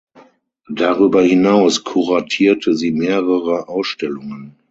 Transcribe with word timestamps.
Darüber 0.73 1.21
hinaus 1.21 1.83
kuratierte 1.83 2.73
sie 2.75 2.91
mehrere 2.91 3.67
Ausstellungen. 3.67 4.55